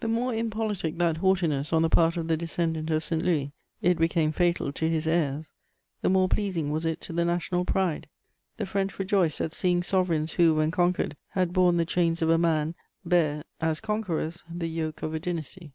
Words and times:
The 0.00 0.08
more 0.08 0.34
impolitic 0.34 0.98
that 0.98 1.18
haughtiness 1.18 1.72
on 1.72 1.82
the 1.82 1.88
part 1.88 2.16
of 2.16 2.26
the 2.26 2.36
descendant 2.36 2.90
of 2.90 3.04
St. 3.04 3.22
Louis 3.22 3.52
(it 3.80 4.00
became 4.00 4.32
fatal 4.32 4.72
to 4.72 4.88
his 4.88 5.06
heirs), 5.06 5.52
the 6.02 6.08
more 6.08 6.28
pleasing 6.28 6.72
was 6.72 6.84
it 6.84 7.00
to 7.02 7.12
the 7.12 7.24
national 7.24 7.64
pride: 7.64 8.08
the 8.56 8.66
French 8.66 8.98
rejoiced 8.98 9.40
at 9.40 9.52
seeing 9.52 9.84
sovereigns 9.84 10.32
who, 10.32 10.56
when 10.56 10.72
conquered, 10.72 11.16
had 11.34 11.52
borne 11.52 11.76
the 11.76 11.84
chains 11.84 12.20
of 12.20 12.30
a 12.30 12.36
man, 12.36 12.74
bear, 13.04 13.44
as 13.60 13.80
conquerors, 13.80 14.42
the 14.52 14.66
yoke 14.68 15.04
of 15.04 15.14
a 15.14 15.20
dynasty. 15.20 15.72